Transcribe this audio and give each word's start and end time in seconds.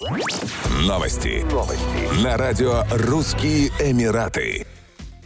Новости. 0.00 1.44
Новости. 1.52 2.24
На 2.24 2.38
радио 2.38 2.84
«Русские 2.90 3.68
Эмираты». 3.78 4.66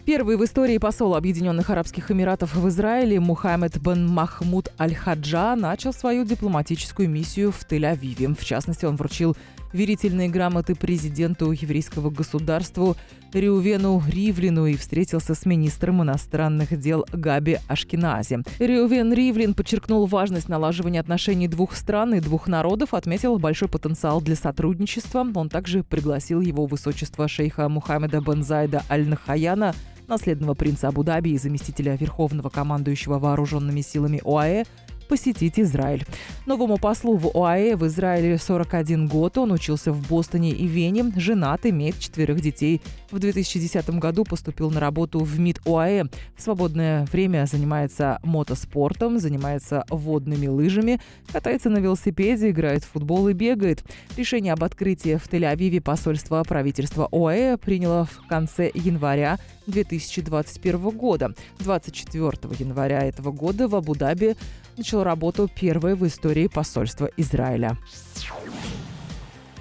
Первый 0.04 0.36
в 0.36 0.44
истории 0.44 0.78
посол 0.78 1.14
Объединенных 1.14 1.70
Арабских 1.70 2.10
Эмиратов 2.10 2.56
в 2.56 2.68
Израиле 2.68 3.20
Мухаммед 3.20 3.78
бен 3.78 4.08
Махмуд 4.08 4.72
Аль-Хаджа 4.76 5.54
начал 5.54 5.92
свою 5.92 6.24
дипломатическую 6.24 7.08
миссию 7.08 7.52
в 7.52 7.64
Тель-Авиве. 7.70 8.36
В 8.36 8.44
частности, 8.44 8.84
он 8.84 8.96
вручил 8.96 9.36
верительные 9.74 10.28
грамоты 10.28 10.74
президенту 10.74 11.50
еврейского 11.50 12.08
государства 12.08 12.96
Риувену 13.32 14.02
Ривлину 14.08 14.66
и 14.66 14.76
встретился 14.76 15.34
с 15.34 15.44
министром 15.44 16.02
иностранных 16.02 16.78
дел 16.78 17.04
Габи 17.12 17.58
Ашкинази. 17.68 18.38
Риувен 18.60 19.12
Ривлин 19.12 19.54
подчеркнул 19.54 20.06
важность 20.06 20.48
налаживания 20.48 21.00
отношений 21.00 21.48
двух 21.48 21.74
стран 21.74 22.14
и 22.14 22.20
двух 22.20 22.46
народов, 22.46 22.94
отметил 22.94 23.38
большой 23.38 23.68
потенциал 23.68 24.20
для 24.20 24.36
сотрудничества. 24.36 25.26
Он 25.34 25.48
также 25.48 25.82
пригласил 25.82 26.40
его 26.40 26.66
высочество 26.66 27.26
шейха 27.26 27.68
Мухаммеда 27.68 28.20
бен 28.20 28.44
Зайда 28.44 28.84
Аль-Нахаяна 28.88 29.74
наследного 30.08 30.54
принца 30.54 30.88
Абу-Даби 30.88 31.30
и 31.30 31.38
заместителя 31.38 31.96
верховного 31.96 32.48
командующего 32.48 33.18
вооруженными 33.18 33.80
силами 33.80 34.20
ОАЭ 34.24 34.64
посетить 35.08 35.58
Израиль. 35.58 36.04
Новому 36.46 36.78
послу 36.78 37.16
в 37.16 37.36
ОАЭ 37.36 37.76
в 37.76 37.86
Израиле 37.86 38.38
41 38.38 39.06
год. 39.06 39.38
Он 39.38 39.52
учился 39.52 39.92
в 39.92 40.08
Бостоне 40.08 40.50
и 40.50 40.66
Вене, 40.66 41.12
женат, 41.16 41.66
имеет 41.66 41.98
четверых 41.98 42.40
детей. 42.40 42.80
В 43.10 43.18
2010 43.18 43.90
году 43.98 44.24
поступил 44.24 44.70
на 44.70 44.80
работу 44.80 45.20
в 45.20 45.38
МИД 45.38 45.60
ОАЭ. 45.66 46.04
В 46.36 46.42
свободное 46.42 47.06
время 47.06 47.46
занимается 47.50 48.18
мотоспортом, 48.22 49.18
занимается 49.18 49.84
водными 49.88 50.46
лыжами, 50.46 51.00
катается 51.32 51.70
на 51.70 51.78
велосипеде, 51.78 52.50
играет 52.50 52.84
в 52.84 52.90
футбол 52.90 53.28
и 53.28 53.32
бегает. 53.32 53.84
Решение 54.16 54.52
об 54.52 54.64
открытии 54.64 55.16
в 55.16 55.28
Тель-Авиве 55.28 55.80
посольства 55.80 56.42
правительства 56.42 57.08
ОАЭ 57.12 57.56
приняло 57.56 58.04
в 58.04 58.26
конце 58.28 58.70
января 58.74 59.38
2021 59.66 60.90
года. 60.90 61.34
24 61.60 62.30
января 62.58 63.02
этого 63.02 63.32
года 63.32 63.68
в 63.68 63.74
Абу-Даби 63.74 64.36
начал 64.76 65.02
работу 65.02 65.48
первое 65.54 65.96
в 65.96 66.06
истории 66.06 66.46
посольства 66.46 67.10
Израиля. 67.16 67.78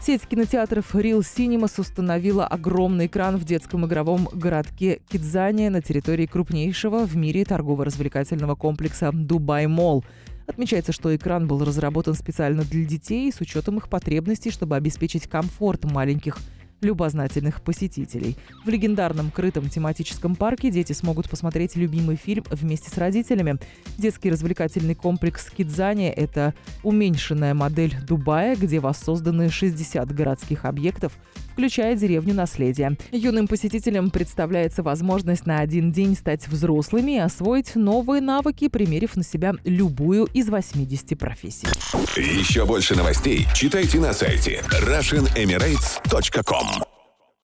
Сеть 0.06 0.28
кинотеатров 0.28 0.94
Real 0.96 1.22
Cinemas 1.22 1.80
установила 1.80 2.46
огромный 2.46 3.06
экран 3.06 3.38
в 3.38 3.46
детском 3.46 3.86
игровом 3.86 4.28
городке 4.34 5.00
Кидзания 5.10 5.70
на 5.70 5.82
территории 5.82 6.26
крупнейшего 6.26 7.06
в 7.06 7.16
мире 7.16 7.46
торгово-развлекательного 7.46 8.56
комплекса 8.56 9.12
Дубай 9.14 9.68
Молл. 9.68 10.04
Отмечается, 10.46 10.92
что 10.92 11.16
экран 11.16 11.48
был 11.48 11.64
разработан 11.64 12.16
специально 12.16 12.64
для 12.64 12.84
детей 12.84 13.32
с 13.32 13.40
учетом 13.40 13.78
их 13.78 13.88
потребностей, 13.88 14.52
чтобы 14.52 14.76
обеспечить 14.76 15.30
комфорт 15.30 15.86
маленьких 15.86 16.38
любознательных 16.84 17.62
посетителей. 17.62 18.36
В 18.66 18.70
легендарном 18.70 19.32
крытом 19.32 19.70
тематическом 19.70 20.36
парке 20.36 20.70
дети 20.70 20.94
смогут 20.94 21.30
посмотреть 21.30 21.76
любимый 21.76 22.16
фильм 22.16 22.44
вместе 22.50 22.90
с 22.90 22.98
родителями. 22.98 23.58
Детский 23.98 24.30
развлекательный 24.30 24.96
комплекс 24.96 25.50
«Кидзания»— 25.50 26.12
это 26.16 26.54
уменьшенная 26.84 27.54
модель 27.54 27.96
Дубая, 28.06 28.56
где 28.56 28.80
воссозданы 28.80 29.50
60 29.50 30.14
городских 30.14 30.66
объектов, 30.66 31.14
включая 31.54 31.96
деревню 31.96 32.34
наследия. 32.34 32.98
Юным 33.12 33.48
посетителям 33.48 34.10
представляется 34.10 34.84
возможность 34.84 35.46
на 35.46 35.60
один 35.60 35.92
день 35.92 36.16
стать 36.16 36.48
взрослыми 36.48 37.14
и 37.14 37.20
освоить 37.20 37.76
новые 37.76 38.22
навыки, 38.22 38.68
примерив 38.68 39.16
на 39.16 39.24
себя 39.24 39.54
любую 39.64 40.26
из 40.34 40.50
80 40.50 41.18
профессий. 41.18 41.68
Еще 42.18 42.66
больше 42.66 42.96
новостей 42.96 43.48
читайте 43.54 44.00
на 44.00 44.14
сайте 44.14 44.62
RussianEmirates.com 44.82 46.93